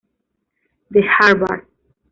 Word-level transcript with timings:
De 0.89 1.03
Harvard. 1.19 1.67